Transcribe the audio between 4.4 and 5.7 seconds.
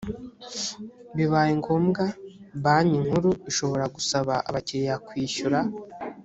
abakiriya kwishyura.